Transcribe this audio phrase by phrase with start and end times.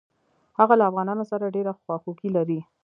[0.59, 2.59] هغه له افغانانو سره ډېره خواخوږي لري.